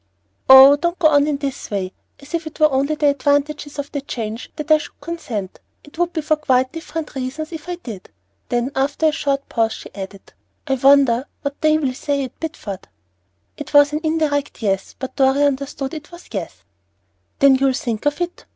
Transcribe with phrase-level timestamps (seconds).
[0.49, 3.77] "Oh, don't go on in this way, as if it were only for the advantages
[3.77, 5.59] of the change that I should consent.
[5.83, 8.09] It would be for quite different reasons, if I did."
[8.49, 10.33] Then, after a short pause, she added,
[10.65, 12.87] "I wonder what they will say at Bideford."
[13.57, 16.63] It was an indirect yes, but Dorry understood that it was yes.
[17.37, 18.45] "Then you'll think of it?